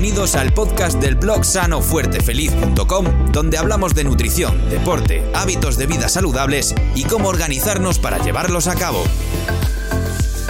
[0.00, 6.72] Bienvenidos al podcast del blog sanofuertefeliz.com, donde hablamos de nutrición, deporte, hábitos de vida saludables
[6.94, 9.02] y cómo organizarnos para llevarlos a cabo.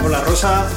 [0.05, 0.69] Hola Rosa.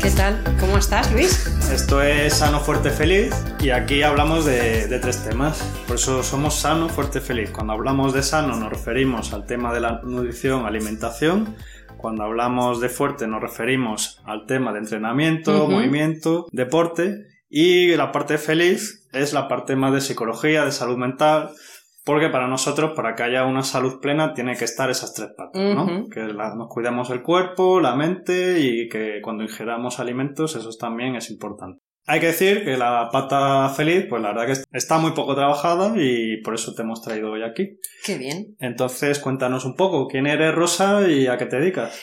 [0.00, 0.42] ¿Qué tal?
[0.58, 1.46] ¿Cómo estás, Luis?
[1.70, 5.62] Esto es Sano Fuerte Feliz y aquí hablamos de, de, tres temas.
[5.86, 7.50] Por eso somos Sano Fuerte Feliz.
[7.50, 11.54] Cuando hablamos de sano nos referimos al tema de la nutrición, alimentación.
[11.98, 17.33] Cuando hablamos de fuerte nos referimos al tema de entrenamiento, movimiento, deporte.
[17.56, 21.50] Y la parte feliz es la parte más de psicología, de salud mental,
[22.04, 25.62] porque para nosotros, para que haya una salud plena, tiene que estar esas tres partes,
[25.62, 26.08] ¿no?
[26.08, 31.30] Que nos cuidamos el cuerpo, la mente y que cuando ingeramos alimentos, eso también es
[31.30, 31.78] importante.
[32.06, 35.94] Hay que decir que la pata feliz, pues la verdad que está muy poco trabajada
[35.96, 37.78] y por eso te hemos traído hoy aquí.
[38.04, 38.56] Qué bien.
[38.58, 41.98] Entonces, cuéntanos un poco, ¿quién eres Rosa y a qué te dedicas?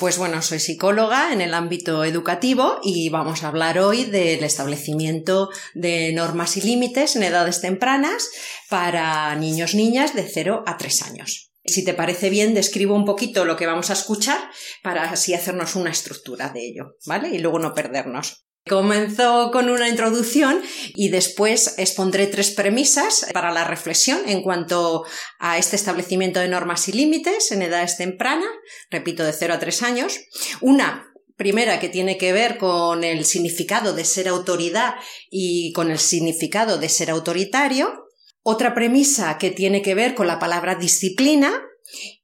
[0.00, 5.50] Pues bueno, soy psicóloga en el ámbito educativo y vamos a hablar hoy del establecimiento
[5.72, 8.28] de normas y límites en edades tempranas
[8.68, 11.52] para niños niñas de 0 a 3 años.
[11.64, 14.40] Si te parece bien, describo un poquito lo que vamos a escuchar
[14.82, 17.28] para así hacernos una estructura de ello, ¿vale?
[17.28, 18.44] Y luego no perdernos.
[18.66, 20.62] Comenzó con una introducción
[20.94, 25.04] y después expondré tres premisas para la reflexión en cuanto
[25.38, 28.48] a este establecimiento de normas y límites en edades tempranas,
[28.90, 30.18] repito, de 0 a 3 años.
[30.62, 34.94] Una primera que tiene que ver con el significado de ser autoridad
[35.30, 38.08] y con el significado de ser autoritario.
[38.42, 41.52] Otra premisa que tiene que ver con la palabra disciplina.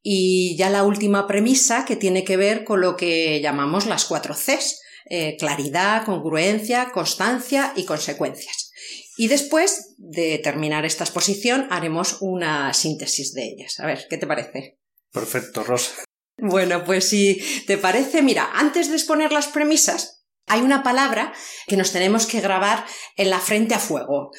[0.01, 4.33] Y ya la última premisa que tiene que ver con lo que llamamos las cuatro
[4.33, 4.80] Cs
[5.13, 8.71] eh, claridad, congruencia, constancia y consecuencias.
[9.17, 13.77] Y después de terminar esta exposición haremos una síntesis de ellas.
[13.81, 14.79] A ver, ¿qué te parece?
[15.11, 16.05] Perfecto, Rosa.
[16.37, 21.33] Bueno, pues si te parece, mira, antes de exponer las premisas, hay una palabra
[21.67, 22.85] que nos tenemos que grabar
[23.17, 24.31] en la frente a fuego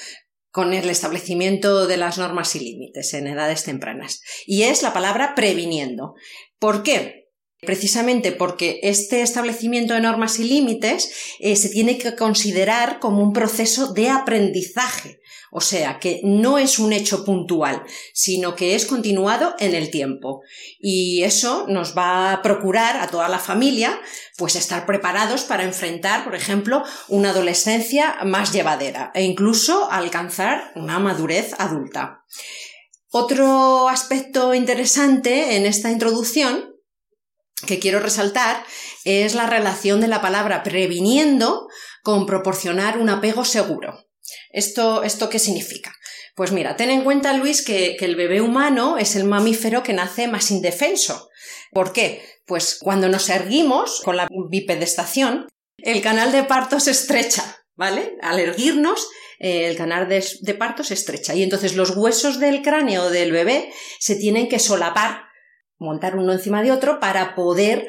[0.51, 4.23] con el establecimiento de las normas y límites en edades tempranas.
[4.47, 6.15] Y es la palabra previniendo.
[6.59, 7.22] ¿Por qué?
[7.65, 13.33] Precisamente porque este establecimiento de normas y límites eh, se tiene que considerar como un
[13.33, 15.21] proceso de aprendizaje,
[15.53, 17.85] o sea, que no es un hecho puntual,
[18.15, 20.43] sino que es continuado en el tiempo.
[20.81, 24.01] Y eso nos va a procurar a toda la familia,
[24.37, 30.99] pues estar preparados para enfrentar, por ejemplo, una adolescencia más llevadera e incluso alcanzar una
[30.99, 32.25] madurez adulta.
[33.13, 36.72] Otro aspecto interesante en esta introducción
[37.67, 38.65] que quiero resaltar
[39.05, 41.69] es la relación de la palabra previniendo
[42.03, 44.07] con proporcionar un apego seguro.
[44.51, 45.93] ¿Esto, esto qué significa?
[46.35, 50.29] Pues mira, ten en cuenta, Luis, que, el bebé humano es el mamífero que nace
[50.29, 51.29] más indefenso.
[51.73, 52.23] ¿Por qué?
[52.47, 55.49] Pues cuando nos erguimos con la bipedestación,
[55.79, 58.17] el canal de parto se estrecha, ¿vale?
[58.23, 59.09] Al erguirnos,
[59.39, 63.33] eh, el canal de, de parto se estrecha y entonces los huesos del cráneo del
[63.33, 65.32] bebé se tienen que solapar
[65.83, 67.89] montar uno encima de otro para poder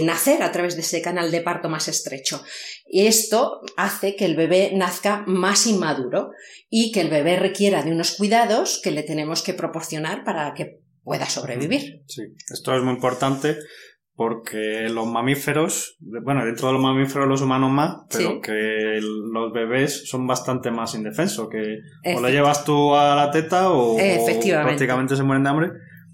[0.00, 2.42] nacer a través de ese canal de parto más estrecho.
[2.86, 6.30] Y esto hace que el bebé nazca más inmaduro
[6.70, 10.80] y que el bebé requiera de unos cuidados que le tenemos que proporcionar para que
[11.02, 12.02] pueda sobrevivir.
[12.06, 13.56] Sí, esto es muy importante
[14.14, 20.08] porque los mamíferos, bueno, dentro de los mamíferos los humanos más, pero que los bebés
[20.08, 21.78] son bastante más indefensos, que
[22.14, 25.70] o lo llevas tú a la teta o, o prácticamente se mueren de hambre.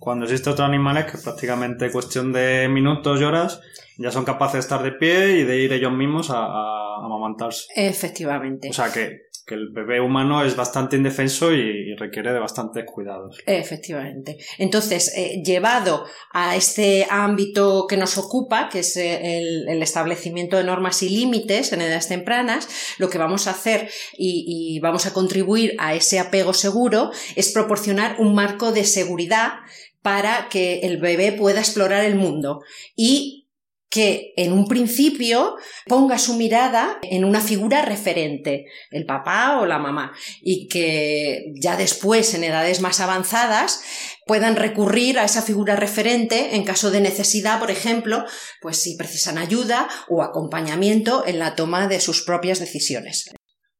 [0.08, 3.60] Cuando existen otros animales que prácticamente cuestión de minutos y horas
[3.98, 7.66] ya son capaces de estar de pie y de ir ellos mismos a, a amamantarse.
[7.76, 8.70] Efectivamente.
[8.70, 13.36] O sea que, que, el bebé humano es bastante indefenso y, requiere de bastantes cuidados.
[13.44, 14.38] Efectivamente.
[14.56, 20.56] Entonces, eh, llevado a este ámbito que nos ocupa, que es eh, el, el, establecimiento
[20.56, 25.04] de normas y límites en edades tempranas, lo que vamos a hacer y, y vamos
[25.04, 29.54] a contribuir a ese apego seguro es proporcionar un marco de seguridad
[30.02, 32.60] para que el bebé pueda explorar el mundo
[32.96, 33.48] y
[33.90, 35.56] que en un principio
[35.86, 40.12] ponga su mirada en una figura referente, el papá o la mamá,
[40.42, 43.82] y que ya después, en edades más avanzadas,
[44.26, 48.24] puedan recurrir a esa figura referente en caso de necesidad, por ejemplo,
[48.60, 53.30] pues si precisan ayuda o acompañamiento en la toma de sus propias decisiones.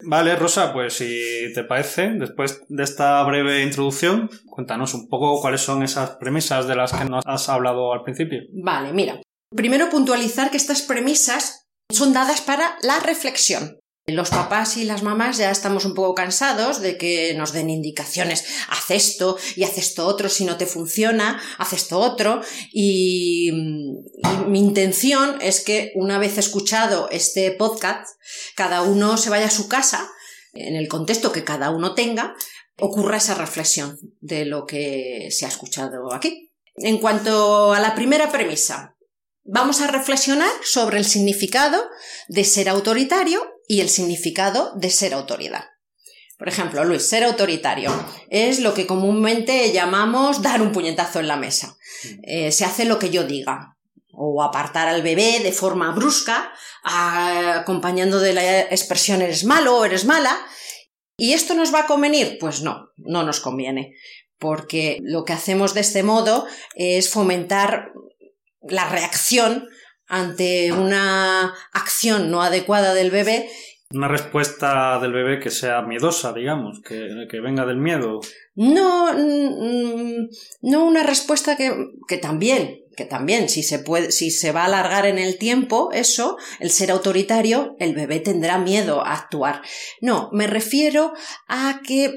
[0.01, 5.61] Vale, Rosa, pues si te parece, después de esta breve introducción, cuéntanos un poco cuáles
[5.61, 8.41] son esas premisas de las que nos has hablado al principio.
[8.53, 9.21] Vale, mira,
[9.55, 13.79] Primero puntualizar que estas premisas son dadas para la reflexión.
[14.09, 18.43] Los papás y las mamás ya estamos un poco cansados de que nos den indicaciones,
[18.71, 22.41] haz esto y haz esto otro, si no te funciona, haz esto otro.
[22.73, 23.53] Y,
[24.47, 28.19] mi intención es que una vez escuchado este podcast,
[28.57, 30.11] cada uno se vaya a su casa,
[30.55, 32.35] en el contexto que cada uno tenga,
[32.79, 36.55] ocurra esa reflexión de lo que se ha escuchado aquí.
[36.77, 38.97] En cuanto a la primera premisa,
[39.45, 41.83] vamos a reflexionar sobre el significado
[42.29, 45.67] de ser autoritario y el significado de ser autoridad.
[46.39, 47.93] Por ejemplo, Luis, ser autoritario
[48.31, 51.77] es lo que comúnmente llamamos dar un puñetazo en la mesa.
[52.23, 53.77] Eh, se hace lo que yo diga.
[54.21, 60.05] O apartar al bebé de forma brusca, acompañando de la expresión eres malo o eres
[60.05, 60.37] mala.
[61.17, 62.39] ¿Y esto nos va a convenir?
[62.41, 63.95] Pues no, no nos conviene.
[64.39, 67.93] Porque lo que hacemos de este modo es fomentar
[68.63, 69.69] la reacción
[70.09, 73.49] ante una acción no adecuada del bebé.
[73.91, 78.21] Una respuesta del bebé que sea miedosa, digamos, que, que venga del miedo.
[78.55, 80.29] No, mm,
[80.63, 81.73] no una respuesta que,
[82.07, 85.91] que también, que también, si se puede, si se va a alargar en el tiempo
[85.93, 89.63] eso, el ser autoritario, el bebé tendrá miedo a actuar.
[90.03, 91.15] No, me refiero
[91.47, 92.13] a que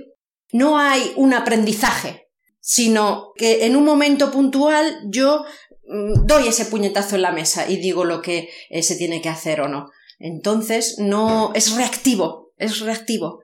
[0.51, 2.27] no hay un aprendizaje,
[2.59, 5.45] sino que en un momento puntual yo
[5.91, 9.61] doy ese puñetazo en la mesa y digo lo que eh, se tiene que hacer
[9.61, 9.89] o no.
[10.19, 13.41] Entonces, no es reactivo, es reactivo.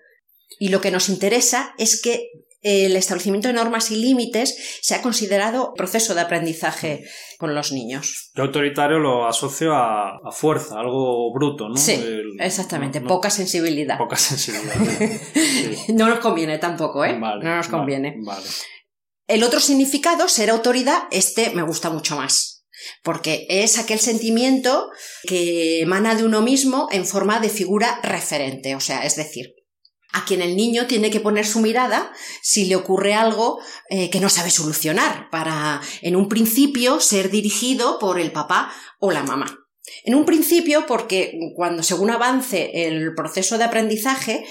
[0.60, 2.30] Y lo que nos interesa es que
[2.62, 7.04] el establecimiento de normas y límites sea considerado proceso de aprendizaje
[7.38, 8.32] con los niños.
[8.36, 11.78] Yo autoritario lo asocio a, fuerza, algo bruto, ¿no?
[11.78, 12.04] Sí,
[12.40, 13.98] exactamente, poca sensibilidad.
[13.98, 14.76] Poca sensibilidad.
[15.94, 17.18] no nos conviene tampoco, ¿eh?
[17.18, 18.16] no nos conviene.
[18.24, 18.46] vale.
[19.28, 22.66] El otro significado, ser autoridad, este me gusta mucho más,
[23.04, 24.90] porque es aquel sentimiento
[25.24, 29.54] que emana de uno mismo en forma de figura referente, o sea, es decir,
[30.14, 32.10] a quien el niño tiene que poner su mirada
[32.42, 33.60] si le ocurre algo
[33.90, 39.12] eh, que no sabe solucionar, para, en un principio, ser dirigido por el papá o
[39.12, 39.60] la mamá.
[40.06, 44.46] En un principio, porque cuando según avance el proceso de aprendizaje,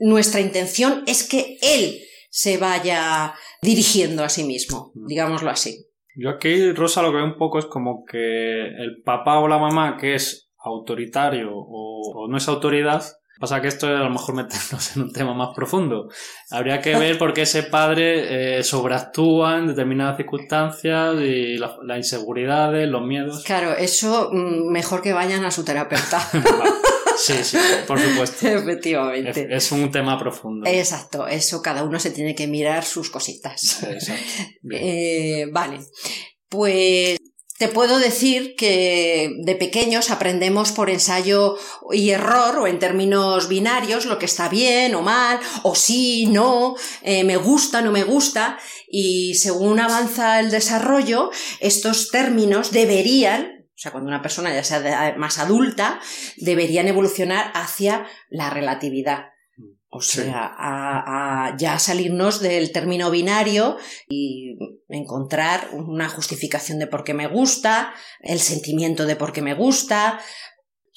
[0.00, 5.86] nuestra intención es que él se vaya dirigiendo a sí mismo, digámoslo así.
[6.16, 9.58] Yo aquí, Rosa, lo que veo un poco es como que el papá o la
[9.58, 13.04] mamá que es autoritario o, no es autoridad,
[13.38, 16.08] Pasa que esto a lo mejor meternos en un tema más profundo.
[16.50, 21.96] Habría que ver por qué ese padre eh, sobreactúa en determinadas circunstancias y las la
[21.96, 23.44] inseguridades, los miedos.
[23.44, 26.20] Claro, eso mm, mejor que vayan a su terapeuta.
[27.18, 28.46] Sí, sí, por supuesto.
[28.48, 29.48] Efectivamente.
[29.50, 30.68] Es, un tema profundo.
[30.68, 33.82] Exacto, eso cada uno se tiene que mirar sus cositas.
[33.82, 34.24] Exacto.
[34.70, 35.80] Eh, vale,
[36.48, 37.18] pues
[37.58, 41.56] te puedo decir que de pequeños aprendemos por ensayo
[41.90, 46.76] y error o en términos binarios lo que está bien o mal, o sí, no,
[47.02, 53.80] eh, me gusta, no me gusta, y según avanza el desarrollo, estos términos deberían o
[53.80, 56.00] sea, cuando una persona ya sea más adulta,
[56.36, 59.26] deberían evolucionar hacia la relatividad.
[59.88, 63.76] O sea, a, ya salirnos del término binario
[64.08, 64.58] y
[64.88, 70.18] encontrar una justificación de por qué me gusta, el sentimiento de por qué me gusta,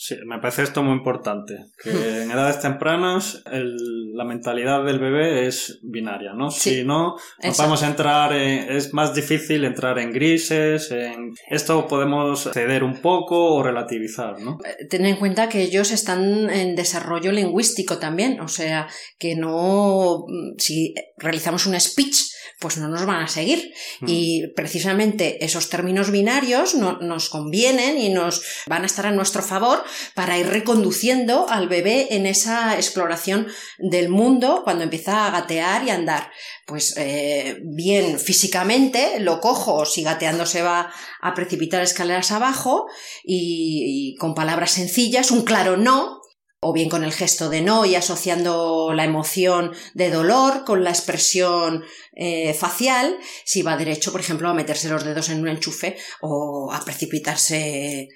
[0.04, 5.78] Sí, me parece esto muy importante, que en edades tempranas la mentalidad del bebé es
[5.84, 6.50] binaria, ¿no?
[6.50, 12.50] si no, no podemos entrar en, es más difícil entrar en grises, en esto podemos
[12.52, 14.58] ceder un poco o relativizar, ¿no?
[14.66, 18.88] Eh, ten en cuenta que ellos están en desarrollo lingüístico también, o sea,
[19.20, 20.26] que no,
[20.58, 23.74] si realizamos un speech pues no nos van a seguir.
[24.02, 24.06] Mm.
[24.08, 29.84] Y precisamente esos términos binarios nos convienen y nos van a estar a nuestro favor
[30.16, 35.90] para ir reconduciendo al bebé en esa exploración del mundo cuando empieza a gatear y
[35.90, 36.32] a andar.
[36.66, 42.88] Pues eh, bien físicamente lo cojo, si gateando se va a precipitar escaleras abajo
[43.24, 46.21] y con palabras sencillas, un claro no,
[46.64, 50.92] o bien con el gesto de no y asociando la emoción de dolor con la
[50.92, 55.98] expresión eh, facial, si va derecho, por ejemplo, a meterse los dedos en un enchufe
[56.22, 58.10] o a precipitarse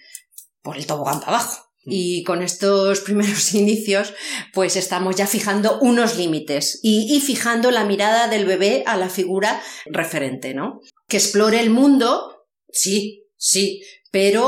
[0.62, 1.66] por el tobogán para abajo.
[1.88, 4.14] Y con estos primeros inicios,
[4.54, 9.10] pues estamos ya fijando unos límites y, y, fijando la mirada del bebé a la
[9.10, 10.82] figura referente, ¿no?
[11.08, 13.82] Que explore el mundo, sí, sí,
[14.16, 14.48] pero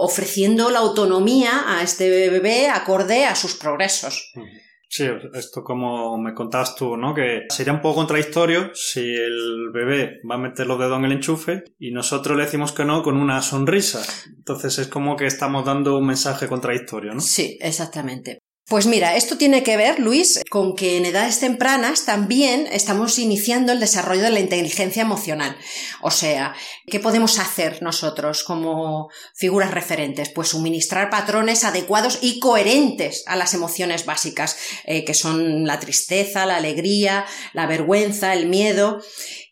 [0.00, 4.32] ofreciendo la autonomía a este bebé acorde a sus progresos.
[4.88, 5.04] Sí,
[5.34, 7.12] esto como me contabas tú, ¿no?
[7.12, 11.12] Que sería un poco contradictorio si el bebé va a meter los dedos en el
[11.12, 14.02] enchufe y nosotros le decimos que no con una sonrisa.
[14.34, 17.20] Entonces es como que estamos dando un mensaje contradictorio, ¿no?
[17.20, 18.38] Sí, exactamente.
[18.68, 23.72] Pues mira, esto tiene que ver, Luis, con que en edades tempranas también estamos iniciando
[23.72, 25.56] el desarrollo de la inteligencia emocional.
[26.00, 26.54] O sea,
[26.86, 30.30] ¿qué podemos hacer nosotros como figuras referentes?
[30.30, 36.46] Pues suministrar patrones adecuados y coherentes a las emociones básicas, eh, que son la tristeza,
[36.46, 39.02] la alegría, la vergüenza, el miedo.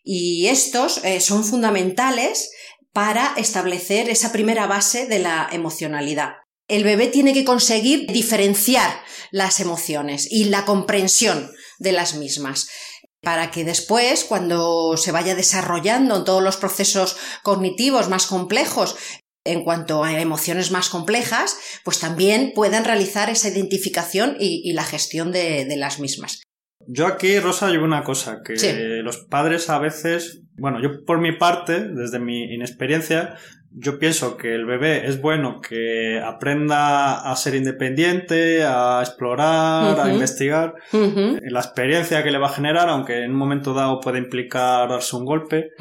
[0.05, 2.49] Y estos eh, son fundamentales
[2.93, 6.40] para establecer esa primera base de la emocionalidad
[6.71, 8.91] el bebé tiene que conseguir diferenciar
[9.31, 12.69] las emociones y la comprensión de las mismas
[13.21, 18.95] para que después, cuando se vaya desarrollando todos los procesos cognitivos más complejos,
[19.43, 25.31] en cuanto a emociones más complejas, pues también puedan realizar esa identificación y, la gestión
[25.31, 26.41] de, las mismas.
[26.87, 31.37] Yo aquí, Rosa, llevo una cosa, que los padres a veces, bueno, yo por mi
[31.37, 33.35] parte, desde mi inexperiencia,
[33.73, 40.11] yo pienso que el bebé es bueno que aprenda a ser independiente, a explorar, a
[40.11, 40.75] investigar.
[40.91, 45.15] La experiencia que le va a generar, aunque en un momento dado puede implicar darse
[45.15, 45.71] un golpe,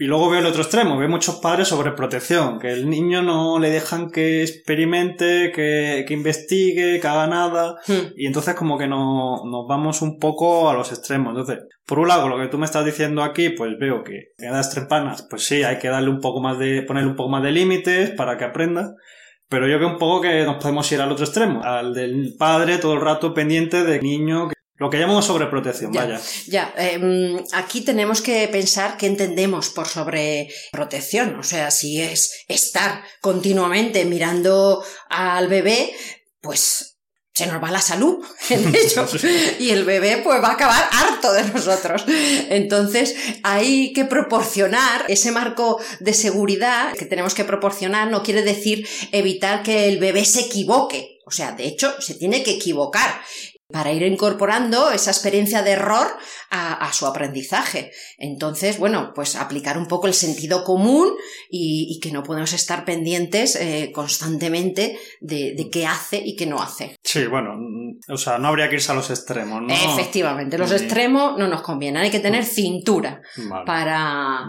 [0.00, 3.58] y luego veo el otro extremo, veo muchos padres sobre protección, que el niño no
[3.58, 8.12] le dejan que experimente, que, que investigue, que haga nada, hmm.
[8.16, 11.30] y entonces como que no, nos vamos un poco a los extremos.
[11.30, 14.50] Entonces, por un lado, lo que tú me estás diciendo aquí, pues veo que en
[14.50, 17.42] edades trempanas, pues sí, hay que darle un poco más de, ponerle un poco más
[17.42, 18.94] de límites para que aprenda,
[19.48, 22.78] pero yo veo un poco que nos podemos ir al otro extremo, al del padre
[22.78, 24.48] todo el rato pendiente del niño
[24.78, 26.20] lo que llamamos sobreprotección, vaya.
[26.46, 31.36] Ya, em, aquí tenemos que pensar qué entendemos por sobreprotección.
[31.38, 35.92] O sea, si es estar continuamente mirando al bebé,
[36.40, 36.98] pues
[37.34, 39.06] se nos va la salud en ello.
[39.58, 42.04] y el bebé pues va a acabar harto de nosotros.
[42.06, 48.10] Entonces hay que proporcionar ese marco de seguridad que tenemos que proporcionar.
[48.10, 51.18] No quiere decir evitar que el bebé se equivoque.
[51.26, 53.20] O sea, de hecho, se tiene que equivocar
[53.70, 56.06] para ir incorporando esa experiencia de error
[56.50, 57.90] a, su aprendizaje.
[58.16, 61.14] Entonces, bueno, pues aplicar un poco el sentido común
[61.50, 66.96] y, que no podemos estar pendientes eh, constantemente de, qué hace y qué no hace.
[67.04, 67.56] Sí, bueno,
[68.08, 69.72] o sea, no habría que irse a los extremos, ¿no?
[69.72, 73.20] Efectivamente, los extremos no nos convienen, hay que tener cintura
[73.66, 74.44] para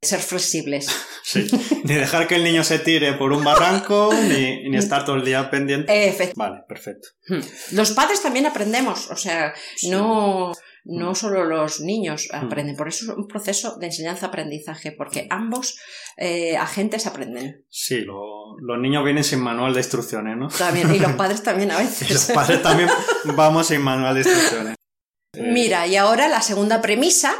[0.00, 0.88] ser flexibles.
[1.22, 1.46] Sí,
[1.84, 5.48] ni dejar que el niño se tire por un barranco, ni, estar todo el día
[5.48, 5.92] pendiente.
[6.34, 7.08] Vale, perfecto.
[7.28, 7.38] Hmm.
[7.72, 9.54] Los padres también aprendemos, o sea,
[9.88, 10.52] no
[10.84, 11.14] no hmm.
[11.14, 12.44] solo los niños hmm.
[12.44, 15.78] aprenden, por eso es un proceso de enseñanza-aprendizaje, porque ambos
[16.16, 17.64] eh, agentes aprenden.
[17.68, 20.48] Sí, los niños vienen sin manual de instrucciones, ¿no?
[20.48, 22.10] También, y los padres también a veces.
[22.10, 22.88] Y los padres también
[23.36, 24.74] vamos sin manual de instrucciones.
[25.38, 27.32] Mira, y ahora la segunda premisa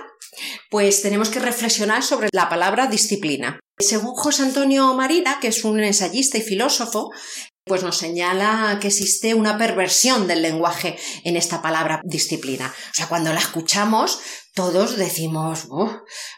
[0.71, 3.59] pues tenemos que reflexionar sobre la palabra disciplina.
[3.79, 7.11] Según José Antonio Marina, que es un ensayista y filósofo,
[7.65, 12.75] pues nos señala que existe una perversión del lenguaje en esta palabra disciplina.
[12.91, 14.21] O sea, cuando la escuchamos,
[14.55, 15.69] todos decimos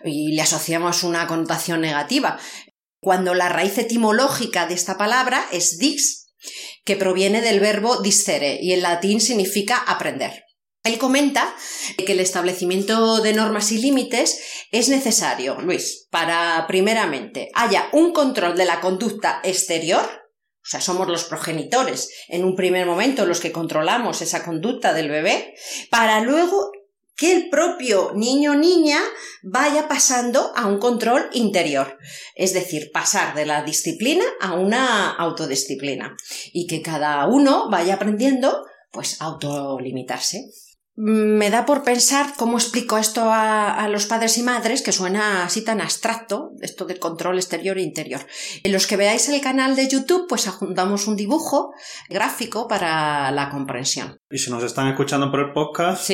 [0.04, 2.38] y le asociamos una connotación negativa.
[3.00, 6.22] Cuando la raíz etimológica de esta palabra es dis,
[6.84, 10.44] que proviene del verbo discere y en latín significa aprender.
[10.84, 11.54] Él comenta
[11.96, 14.40] que el establecimiento de normas y límites
[14.72, 20.21] es necesario, Luis, para, primeramente, haya un control de la conducta exterior,
[20.62, 25.10] o sea, somos los progenitores en un primer momento los que controlamos esa conducta del
[25.10, 25.54] bebé,
[25.90, 26.70] para luego
[27.16, 29.00] que el propio niño o niña
[29.42, 31.98] vaya pasando a un control interior,
[32.34, 36.16] es decir, pasar de la disciplina a una autodisciplina
[36.52, 40.50] y que cada uno vaya aprendiendo pues autolimitarse.
[40.94, 45.64] Me da por pensar cómo explico esto a, los padres y madres, que suena así
[45.64, 48.26] tan abstracto, esto del control exterior e interior.
[48.62, 51.72] En los que veáis el canal de YouTube, pues ajuntamos un dibujo
[52.10, 54.18] gráfico para la comprensión.
[54.32, 56.10] Y si nos están escuchando por el podcast,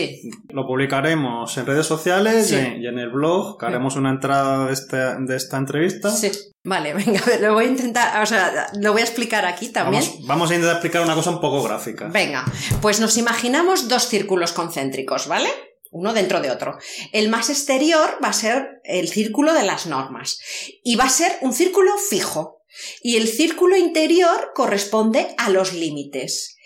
[0.49, 5.37] lo publicaremos en redes sociales y, en, el blog, haremos una entrada de, este, de
[5.37, 6.11] esta entrevista.
[6.11, 6.33] Sí.
[6.65, 10.03] Vale, venga, lo voy a intentar, o sea, lo voy a explicar aquí también.
[10.27, 12.09] Vamos, a intentar explicar una cosa un poco gráfica.
[12.09, 12.45] Venga,
[12.83, 15.49] pues nos imaginamos dos círculos concéntricos, ¿vale?
[15.93, 16.77] Uno dentro de otro.
[17.13, 20.41] El más exterior va a ser el círculo de las normas
[20.83, 22.65] y va a ser un círculo fijo.
[23.01, 26.58] Y el círculo interior corresponde a los límites.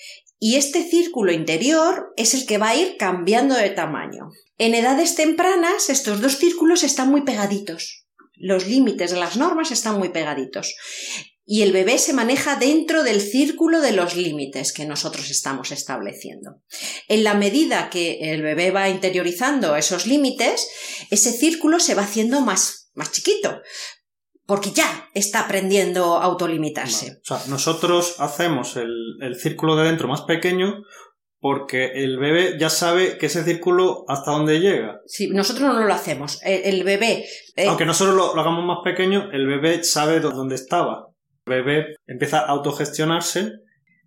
[0.45, 4.31] Y este círculo interior es el que va a ir cambiando de tamaño.
[4.59, 8.09] En edades tempranas estos dos círculos están muy pegaditos.
[8.35, 10.75] Los límites de las normas están muy pegaditos
[11.45, 16.61] y el bebé se maneja dentro del círculo de los límites que nosotros estamos estableciendo.
[17.07, 20.67] En la medida que el bebé va interiorizando esos límites,
[21.13, 23.61] ese círculo se va haciendo más, más chiquito,
[24.47, 27.21] porque ya está aprendiendo a autolimitarse.
[27.23, 30.83] O sea, nosotros hacemos el, el círculo de dentro más pequeño
[31.43, 35.01] porque el bebé ya sabe que ese círculo hasta dónde llega.
[35.07, 36.39] Sí, nosotros no lo hacemos.
[36.45, 37.25] El, bebé...
[37.57, 41.09] Eh, Aunque nosotros lo, lo, hagamos más pequeño, el bebé sabe dónde estaba.
[41.47, 43.51] El bebé empieza a autogestionarse.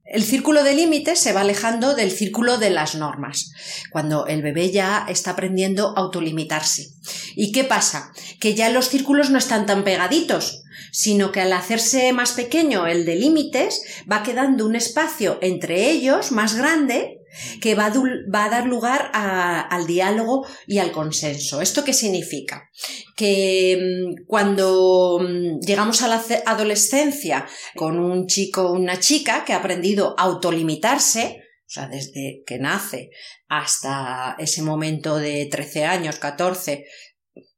[0.06, 3.54] El círculo de límites se va alejando del círculo de las normas,
[3.90, 6.92] cuando el bebé ya está aprendiendo a autolimitarse.
[7.36, 8.14] ¿Y qué pasa?
[8.40, 13.04] Que ya los círculos no están tan pegaditos, sino que al hacerse más pequeño el
[13.06, 17.25] de límites va quedando un espacio entre ellos más grande
[17.62, 21.62] que va a, dar lugar al diálogo y al consenso.
[21.62, 22.70] ¿Esto qué significa?
[23.16, 29.54] Que mm, cuando mm, llegamos a la adolescencia con un chico o una chica que
[29.54, 33.10] ha aprendido a autolimitarse, o sea, desde que nace
[33.48, 36.86] hasta ese momento de 13 años, 14,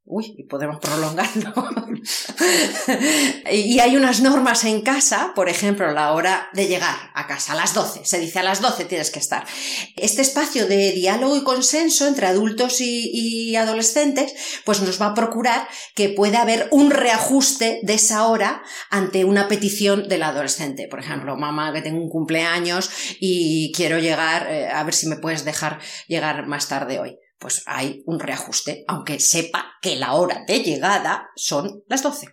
[0.10, 1.54] Uy, y podemos prolongarlo.
[3.52, 7.56] y hay unas normas en casa, por ejemplo, la hora de llegar a casa, a
[7.58, 8.06] las 12.
[8.06, 9.46] Se dice a las 12 tienes que estar.
[9.98, 14.34] Este espacio de diálogo y consenso entre adultos y, adolescentes,
[14.64, 19.50] pues nos va a procurar que pueda haber un reajuste de esa hora ante una
[19.50, 20.88] petición del adolescente.
[20.88, 25.18] Por ejemplo, mamá, que tengo un cumpleaños y quiero llegar, eh, a ver si me
[25.18, 30.44] puedes dejar llegar más tarde hoy pues hay un reajuste, aunque sepa que la hora
[30.48, 32.28] de llegada son las 12.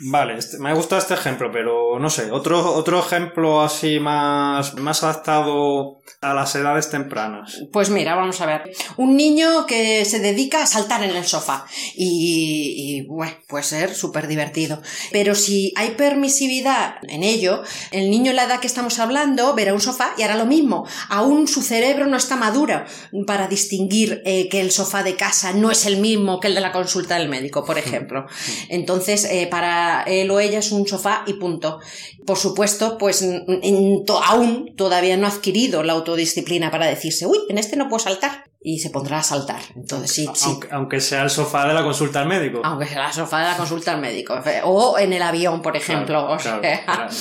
[0.00, 5.02] Vale, este, me gusta este ejemplo, pero no sé, otro, otro ejemplo así más, más
[5.02, 7.64] adaptado a las edades tempranas.
[7.72, 8.70] Pues mira, vamos a ver.
[8.96, 14.28] Un niño que se dedica a saltar en el sofá y, bueno, puede ser súper
[14.28, 14.80] divertido.
[15.10, 19.74] Pero si hay permisividad en ello, el niño en la edad que estamos hablando verá
[19.74, 20.86] un sofá y hará lo mismo.
[21.08, 22.84] Aún su cerebro no está maduro
[23.26, 26.60] para distinguir eh, que el sofá de casa no es el mismo que el de
[26.60, 28.26] la consulta del médico, por ejemplo.
[28.68, 31.80] Entonces, eh, para él o ella es un sofá y punto.
[32.26, 33.24] Por supuesto, pues
[34.24, 38.47] aún todavía no ha adquirido la autodisciplina para decirse, uy, en este no puedo saltar.
[38.70, 39.62] Y se pondrá a saltar.
[39.74, 40.72] Entonces, sí, aunque, sí.
[40.72, 42.60] Aunque sea el sofá de la consulta al médico.
[42.62, 44.38] Aunque sea el sofá de la consulta al médico.
[44.64, 46.36] O en el avión, por ejemplo.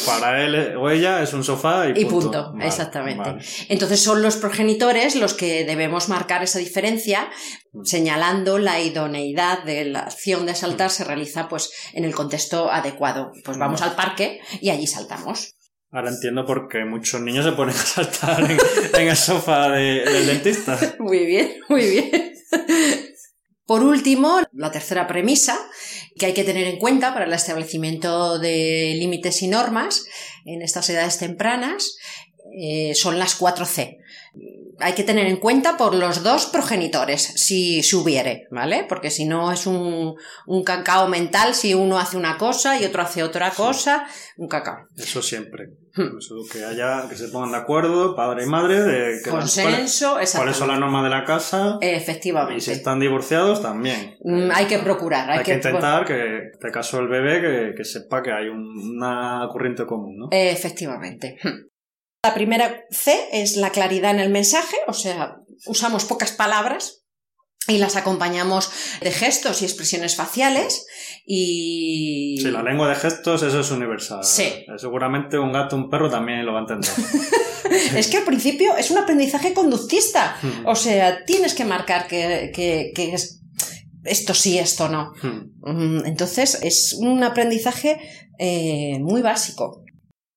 [0.05, 2.53] Para él o ella es un sofá y punto.
[2.59, 3.37] exactamente.
[3.69, 7.29] Entonces son los progenitores los que debemos marcar esa diferencia,
[7.71, 7.85] mm.
[7.85, 13.31] señalando la idoneidad de la acción de saltar se realiza pues en el contexto adecuado.
[13.45, 15.56] Pues vamos al parque y allí saltamos.
[15.91, 20.77] Ahora entiendo por qué muchos niños se ponen a saltar en, el sofá del dentista.
[20.99, 22.11] Muy bien, muy bien.
[23.65, 25.57] Por último, la tercera premisa
[26.17, 30.05] que hay que tener en cuenta para el establecimiento de límites y normas
[30.45, 31.97] en estas edades tempranas
[32.57, 33.97] eh, son las 4C
[34.79, 38.85] hay que tener en cuenta por los dos progenitores, si, se hubiere, ¿vale?
[38.87, 43.01] Porque si no es un, un, cacao mental, si uno hace una cosa y otro
[43.01, 44.87] hace otra cosa, un cacao.
[44.95, 45.69] Eso siempre.
[45.95, 46.17] Hmm.
[46.19, 50.49] Eso que haya, que se pongan de acuerdo, padre y madre, de que Consenso, Por
[50.49, 51.79] eso la norma de la casa.
[51.81, 52.57] Efectivamente.
[52.57, 54.15] Y si están divorciados, también.
[54.23, 55.29] Mm, hay que procurar.
[55.29, 59.47] Hay, que, intentar que, en este caso, el bebé, que, que sepa que hay una
[59.51, 60.27] corriente común, ¿no?
[60.31, 61.37] Efectivamente.
[61.41, 61.67] Hmm.
[62.27, 67.05] La primera C es la claridad en el mensaje, o sea, usamos pocas palabras
[67.69, 70.85] y las acompañamos de gestos y expresiones faciales
[71.25, 72.37] y...
[72.41, 74.25] Sí, la lengua de gestos, eso es universal.
[74.25, 74.43] Sí.
[74.43, 76.91] Eh, seguramente un gato, un perro también lo va a entender.
[77.95, 80.35] es que al principio es un aprendizaje conductista.
[80.41, 80.67] Hmm.
[80.67, 83.41] O sea, tienes que marcar que, es
[84.03, 85.13] esto sí, esto no.
[85.21, 85.51] Hmm.
[85.61, 88.01] Mm, entonces es un aprendizaje
[88.37, 89.85] eh, muy básico.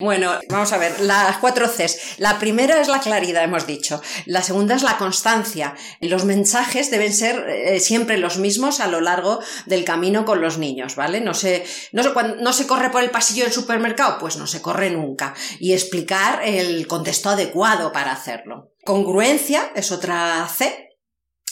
[0.00, 2.18] Bueno, vamos a ver, las cuatro Cs.
[2.18, 4.00] La primera es la claridad, hemos dicho.
[4.24, 5.74] La segunda es la constancia.
[6.00, 10.56] Los mensajes deben ser eh, siempre los mismos a lo largo del camino con los
[10.56, 11.20] niños, ¿vale?
[11.20, 12.10] No se, no, se,
[12.40, 15.34] no se corre por el pasillo del supermercado, pues no se corre nunca.
[15.58, 18.72] Y explicar el contexto adecuado para hacerlo.
[18.82, 20.89] Congruencia es otra C,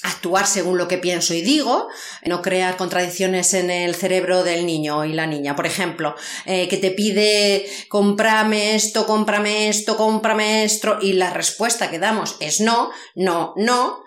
[0.03, 1.89] actuar según lo que pienso y digo,
[2.25, 5.57] no crear contradicciones en el cerebro del niño y la niña.
[5.57, 6.15] Por ejemplo,
[6.47, 12.37] eh, que te pide cómprame esto, cómprame esto, cómprame esto, y la respuesta que damos
[12.41, 14.03] es no, no, no.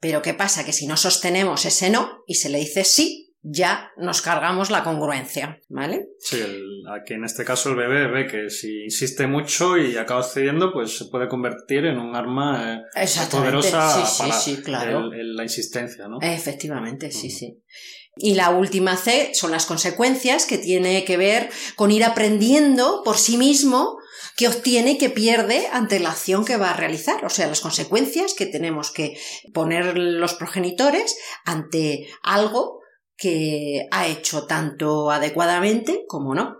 [0.00, 0.64] Pero ¿qué pasa?
[0.64, 4.82] Que si no sostenemos ese no y se le dice sí, ya nos cargamos la
[4.82, 6.08] congruencia, ¿vale?
[6.18, 6.42] Sí,
[6.90, 10.98] aquí en este caso el bebé ve que si insiste mucho y acaba cediendo, pues
[10.98, 15.10] se puede convertir en un arma eh, poderosa para claro.
[15.12, 16.18] la insistencia, ¿no?
[16.20, 17.62] Efectivamente, sí, sí.
[18.16, 23.16] Y la última C son las consecuencias que tiene que ver con ir aprendiendo por
[23.16, 23.98] sí mismo
[24.36, 27.60] que obtiene y que pierde ante la acción que va a realizar, o sea, las
[27.60, 29.18] consecuencias que tenemos que
[29.52, 32.77] poner los progenitores ante algo
[33.18, 36.56] que ha hecho tanto adecuadamente como no.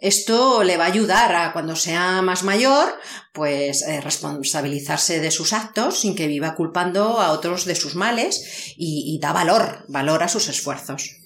[0.00, 2.98] Esto le va a ayudar a cuando sea más mayor,
[3.32, 8.74] pues eh, responsabilizarse de sus actos sin que viva culpando a otros de sus males
[8.76, 11.18] y, y da valor, valor a sus esfuerzos.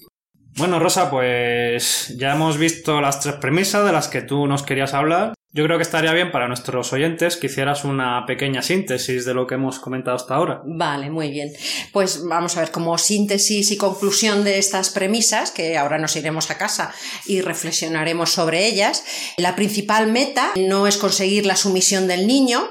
[0.57, 4.93] Bueno, Rosa, pues ya hemos visto las tres premisas de las que tú nos querías
[4.93, 5.36] hablar.
[5.57, 9.47] Yo creo que estaría bien para nuestros oyentes que hicieras una pequeña síntesis de lo
[9.47, 10.61] que hemos comentado hasta ahora.
[10.63, 11.51] Vale, muy bien.
[11.91, 16.51] Pues vamos a ver, como síntesis y conclusión de estas premisas, que ahora nos iremos
[16.51, 16.93] a casa
[17.25, 19.03] y reflexionaremos sobre ellas,
[19.37, 22.63] la principal meta no es conseguir la sumisión del niño,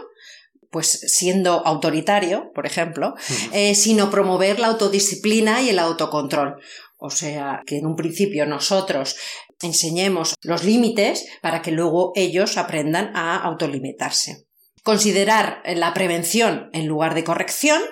[0.70, 3.16] pues siendo autoritario, por ejemplo,
[3.50, 6.60] eh, sino promover la autodisciplina y el autocontrol.
[6.98, 9.16] O sea, que en un principio nosotros
[9.62, 14.46] enseñemos los límites para que luego ellos aprendan a autolimitarse.
[14.82, 17.82] Considerar la prevención en lugar de corrección,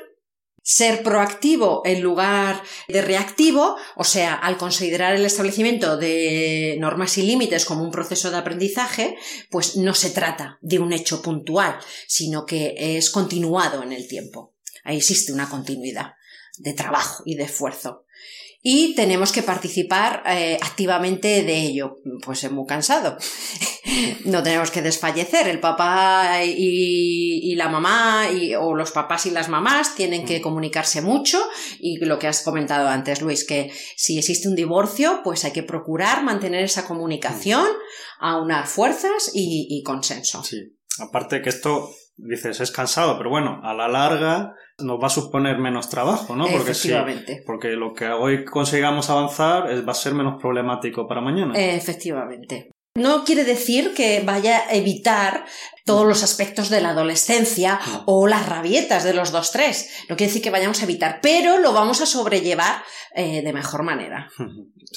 [0.63, 7.23] ser proactivo en lugar de reactivo, o sea, al considerar el establecimiento de normas y
[7.23, 9.17] límites como un proceso de aprendizaje,
[9.51, 14.55] pues no se trata de un hecho puntual, sino que es continuado en el tiempo.
[14.85, 16.15] Ahí existe una continuidad
[16.57, 18.04] de trabajo y de esfuerzo
[18.67, 21.99] y tenemos que participar eh, activamente de ello.
[22.25, 23.19] Pues es muy cansado.
[24.25, 25.49] no tenemos que desfallecer.
[25.49, 28.25] El papá y, la mamá
[28.59, 30.43] o los papás y las mamás tienen que mm.
[30.43, 31.45] comunicarse mucho
[31.79, 35.63] y lo que has comentado antes, Luis, que si existe un divorcio, pues hay que
[35.63, 38.25] procurar mantener esa comunicación, mm.
[38.25, 40.43] aunar fuerzas y, y consenso.
[40.43, 40.75] Sí.
[41.01, 45.59] Aparte que esto dices, es cansado, pero bueno, a la larga nos va a suponer
[45.59, 46.47] menos trabajo, ¿no?
[46.47, 47.43] Porque Efectivamente.
[47.47, 51.55] porque lo que hoy consigamos avanzar es, va a ser menos problemático para mañana.
[51.57, 52.71] Efectivamente.
[52.97, 55.47] No quiere decir que vaya a evitar
[55.85, 59.91] todos los aspectos de la adolescencia o las rabietas de los dos tres.
[60.09, 62.85] No quiere decir que vayamos a evitar, pero lo vamos a sobrellevar
[63.17, 64.31] eh, de mejor manera.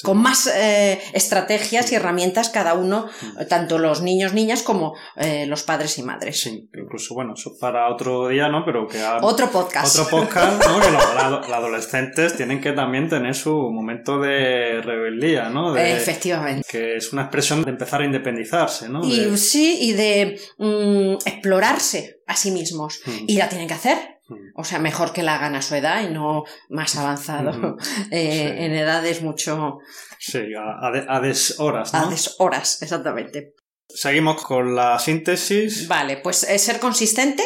[0.02, 3.08] Con más eh, estrategias y herramientas cada uno,
[3.48, 6.40] tanto los niños, niñas como eh, los padres y madres.
[6.40, 8.64] Sí, incluso, bueno, eso para otro día, ¿no?
[8.64, 9.98] Pero que Otro podcast.
[9.98, 10.80] Otro podcast, ¿no?
[10.80, 15.76] que los, adolescentes tienen que también tener su momento de rebeldía, ¿no?
[15.76, 16.66] Efectivamente.
[16.70, 19.04] Que es una expresión de empezar a independizarse, ¿no?
[19.04, 23.00] Y sí, y de mm, explorarse a sí mismos.
[23.04, 23.24] Mm.
[23.26, 24.17] Y la tienen que hacer.
[24.54, 27.76] O sea, mejor que la hagan a su edad y no más avanzado
[28.10, 29.78] eh, en edades mucho...
[30.18, 32.06] Sí, a, deshoras, ¿no?
[32.06, 33.54] A deshoras, exactamente.
[33.90, 35.88] Seguimos con la síntesis.
[35.88, 37.42] Vale, pues es ser consistente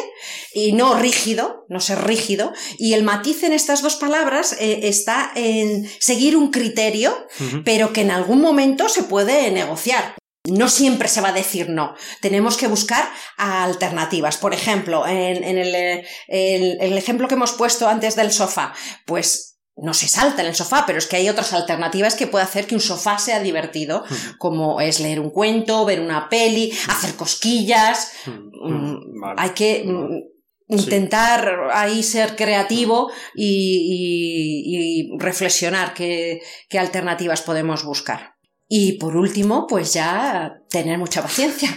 [0.53, 2.51] y no rígido, no ser rígido.
[2.77, 7.15] Y el matiz en estas dos palabras eh, está en seguir un criterio,
[7.63, 10.15] pero que en algún momento se puede negociar.
[10.45, 11.95] No siempre se va a decir no.
[12.19, 14.35] Tenemos que buscar alternativas.
[14.35, 18.73] Por ejemplo, en, el, ejemplo que hemos puesto antes del sofá,
[19.05, 22.43] pues no se salta en el sofá, pero es que hay otras alternativas que puede
[22.43, 24.03] hacer que un sofá sea divertido,
[24.37, 28.11] como es leer un cuento, ver una peli, hacer cosquillas.
[28.25, 36.41] Mm, hay que mm, intentar ahí ser creativo y, reflexionar qué
[36.77, 38.32] alternativas podemos buscar.
[38.75, 41.69] Y por último, pues ya tener mucha paciencia.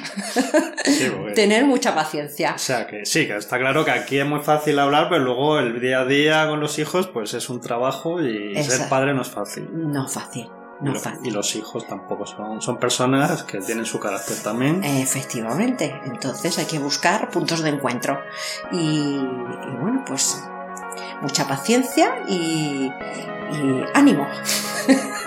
[1.34, 2.54] tener mucha paciencia.
[2.54, 5.58] O sea que sí, que está claro que aquí es muy fácil hablar, pero luego
[5.58, 9.20] el día a día con los hijos, pues es un trabajo y ser padre no
[9.20, 9.68] es fácil.
[9.74, 10.48] No fácil.
[10.80, 11.26] No y, fácil.
[11.26, 14.82] y los hijos tampoco son, son personas que tienen su carácter también.
[14.82, 18.18] Efectivamente, entonces hay que buscar puntos de encuentro.
[18.72, 20.42] Y, y bueno, pues
[21.20, 22.90] mucha paciencia y,
[23.52, 24.26] y ánimo.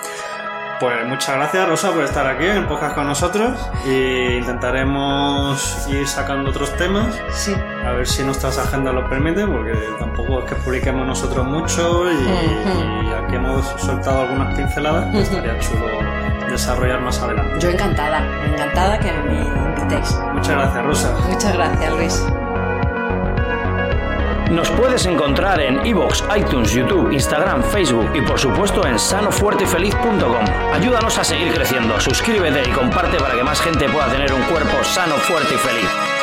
[0.79, 6.51] Pues muchas gracias Rosa por estar aquí en podcast con nosotros y intentaremos ir sacando
[6.51, 7.21] otros temas.
[7.31, 7.53] Sí.
[7.85, 13.11] A ver si nuestras agendas lo permiten, porque tampoco es que publiquemos nosotros mucho y,
[13.11, 15.85] aquí hemos soltado algunas pinceladas que estaría chulo
[16.49, 17.59] desarrollar más adelante.
[17.59, 20.17] Yo encantada, encantada que me invitéis.
[20.33, 21.17] Muchas gracias Rosa.
[21.27, 22.23] Muchas gracias Luis.
[24.49, 30.45] Nos puedes encontrar en iVoox, iTunes, YouTube, Instagram, Facebook y por supuesto en sanofuertefeliz.com.
[30.73, 34.83] Ayúdanos a seguir creciendo, suscríbete y comparte para que más gente pueda tener un cuerpo
[34.83, 36.18] sano, fuerte y feliz.